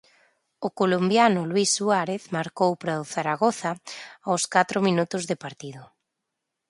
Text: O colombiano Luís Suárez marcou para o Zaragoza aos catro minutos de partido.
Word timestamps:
O 0.67 0.69
colombiano 0.79 1.41
Luís 1.51 1.69
Suárez 1.77 2.23
marcou 2.37 2.71
para 2.81 3.01
o 3.03 3.07
Zaragoza 3.15 3.71
aos 4.27 4.43
catro 4.53 4.77
minutos 4.87 5.23
de 5.29 5.35
partido. 5.45 5.83